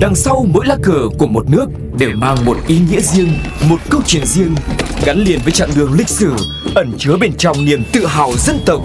[0.00, 1.66] Đằng sau mỗi lá cờ của một nước
[1.98, 3.28] đều mang một ý nghĩa riêng,
[3.68, 4.54] một câu chuyện riêng,
[5.06, 6.32] gắn liền với chặng đường lịch sử,
[6.74, 8.80] ẩn chứa bên trong niềm tự hào dân tộc.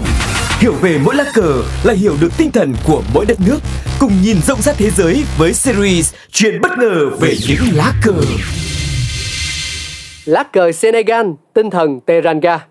[0.58, 3.58] Hiểu về mỗi lá cờ là hiểu được tinh thần của mỗi đất nước,
[4.00, 8.14] cùng nhìn rộng rãi thế giới với series Chuyện bất ngờ về những lá cờ.
[10.24, 12.66] Lá cờ Senegal, tinh thần Teranga.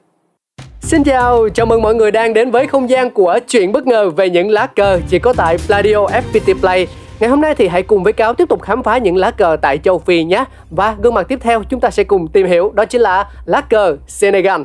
[0.81, 4.09] Xin chào, chào mừng mọi người đang đến với không gian của chuyện bất ngờ
[4.09, 6.87] về những lá cờ chỉ có tại Pladio FPT Play.
[7.21, 9.57] Ngày hôm nay thì hãy cùng với Cáo tiếp tục khám phá những lá cờ
[9.61, 10.45] tại châu Phi nhé.
[10.69, 13.61] Và gương mặt tiếp theo chúng ta sẽ cùng tìm hiểu đó chính là lá
[13.61, 14.61] cờ Senegal.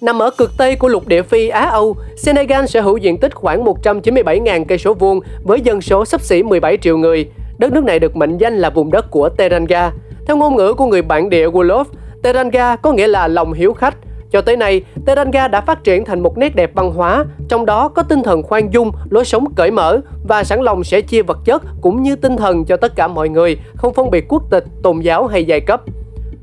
[0.00, 3.34] Nằm ở cực tây của lục địa Phi Á Âu, Senegal sở hữu diện tích
[3.34, 7.30] khoảng 197.000 cây số vuông với dân số sắp xỉ 17 triệu người.
[7.58, 9.92] Đất nước này được mệnh danh là vùng đất của Teranga.
[10.26, 11.84] Theo ngôn ngữ của người bản địa Wolof,
[12.22, 13.96] Teranga có nghĩa là lòng hiếu khách.
[14.30, 17.88] Cho tới nay, Teranga đã phát triển thành một nét đẹp văn hóa, trong đó
[17.88, 21.38] có tinh thần khoan dung, lối sống cởi mở và sẵn lòng sẽ chia vật
[21.44, 24.64] chất cũng như tinh thần cho tất cả mọi người, không phân biệt quốc tịch,
[24.82, 25.82] tôn giáo hay giai cấp.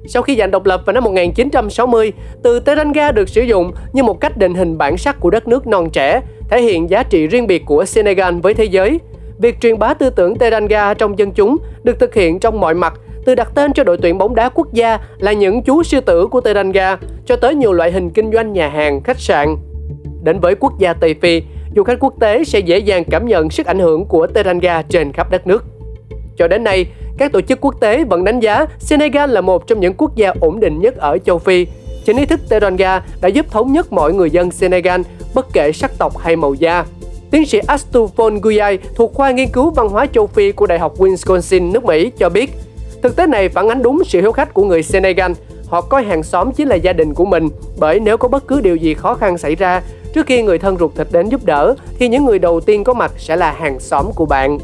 [0.07, 4.19] Sau khi giành độc lập vào năm 1960, từ Teranga được sử dụng như một
[4.21, 7.47] cách định hình bản sắc của đất nước non trẻ, thể hiện giá trị riêng
[7.47, 8.99] biệt của Senegal với thế giới.
[9.39, 12.93] Việc truyền bá tư tưởng Teranga trong dân chúng được thực hiện trong mọi mặt,
[13.27, 16.27] từ đặt tên cho đội tuyển bóng đá quốc gia là những chú sư tử
[16.27, 19.55] của Teranga cho tới nhiều loại hình kinh doanh nhà hàng, khách sạn.
[20.23, 21.41] Đến với quốc gia Tây Phi,
[21.75, 25.11] du khách quốc tế sẽ dễ dàng cảm nhận sức ảnh hưởng của Teranga trên
[25.13, 25.65] khắp đất nước.
[26.37, 26.85] Cho đến nay,
[27.17, 30.33] các tổ chức quốc tế vẫn đánh giá Senegal là một trong những quốc gia
[30.39, 31.67] ổn định nhất ở châu Phi.
[32.05, 35.01] Chính ý thức Teranga đã giúp thống nhất mọi người dân Senegal
[35.35, 36.85] bất kể sắc tộc hay màu da.
[37.31, 40.97] Tiến sĩ Astufon Guyai thuộc khoa nghiên cứu văn hóa châu Phi của Đại học
[40.97, 42.51] Wisconsin, nước Mỹ cho biết,
[43.01, 45.31] thực tế này phản ánh đúng sự hiếu khách của người Senegal.
[45.67, 48.61] Họ coi hàng xóm chính là gia đình của mình, bởi nếu có bất cứ
[48.61, 49.81] điều gì khó khăn xảy ra,
[50.13, 52.93] trước khi người thân ruột thịt đến giúp đỡ, thì những người đầu tiên có
[52.93, 54.57] mặt sẽ là hàng xóm của bạn.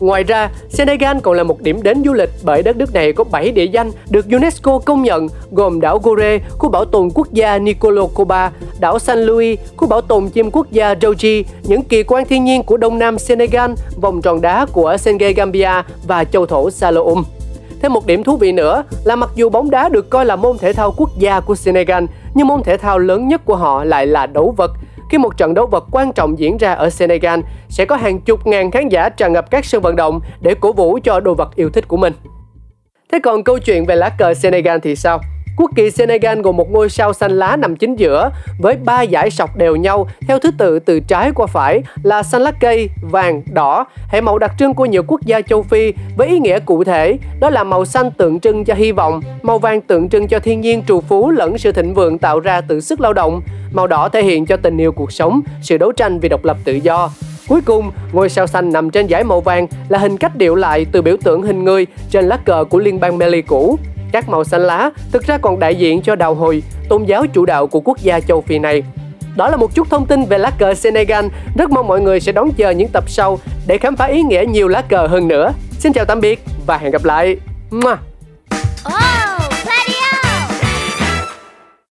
[0.00, 3.24] Ngoài ra, Senegal còn là một điểm đến du lịch bởi đất nước này có
[3.24, 7.58] 7 địa danh được UNESCO công nhận gồm đảo Gore, khu bảo tồn quốc gia
[7.58, 12.26] Nicolo Coba, đảo San Luis, khu bảo tồn chim quốc gia Doji, những kỳ quan
[12.26, 13.70] thiên nhiên của đông nam Senegal,
[14.00, 17.24] vòng tròn đá của Senge Gambia và châu thổ Saloum.
[17.80, 20.58] Thêm một điểm thú vị nữa là mặc dù bóng đá được coi là môn
[20.58, 22.04] thể thao quốc gia của Senegal,
[22.34, 24.70] nhưng môn thể thao lớn nhất của họ lại là đấu vật
[25.10, 28.46] khi một trận đấu vật quan trọng diễn ra ở Senegal, sẽ có hàng chục
[28.46, 31.56] ngàn khán giả tràn ngập các sân vận động để cổ vũ cho đồ vật
[31.56, 32.12] yêu thích của mình.
[33.12, 35.20] Thế còn câu chuyện về lá cờ Senegal thì sao?
[35.60, 39.30] Quốc kỳ Senegal gồm một ngôi sao xanh lá nằm chính giữa với ba dải
[39.30, 43.42] sọc đều nhau theo thứ tự từ trái qua phải là xanh lá cây, vàng,
[43.52, 46.84] đỏ, hệ màu đặc trưng của nhiều quốc gia châu Phi với ý nghĩa cụ
[46.84, 50.38] thể đó là màu xanh tượng trưng cho hy vọng, màu vàng tượng trưng cho
[50.38, 53.40] thiên nhiên trù phú lẫn sự thịnh vượng tạo ra từ sức lao động,
[53.72, 56.56] màu đỏ thể hiện cho tình yêu cuộc sống, sự đấu tranh vì độc lập
[56.64, 57.10] tự do.
[57.48, 60.86] Cuối cùng, ngôi sao xanh nằm trên dải màu vàng là hình cách điệu lại
[60.92, 63.78] từ biểu tượng hình người trên lá cờ của liên bang Mali cũ.
[64.12, 67.44] Các màu xanh lá thực ra còn đại diện cho đạo hồi, tôn giáo chủ
[67.44, 68.82] đạo của quốc gia châu Phi này.
[69.36, 71.26] Đó là một chút thông tin về lá cờ Senegal.
[71.56, 74.44] Rất mong mọi người sẽ đón chờ những tập sau để khám phá ý nghĩa
[74.48, 75.52] nhiều lá cờ hơn nữa.
[75.78, 77.36] Xin chào tạm biệt và hẹn gặp lại.
[77.70, 77.96] Mua.